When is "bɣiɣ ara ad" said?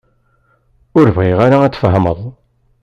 1.15-1.71